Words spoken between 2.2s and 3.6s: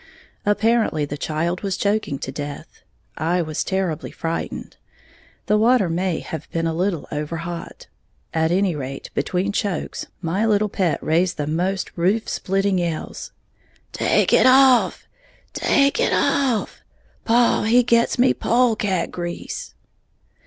death, I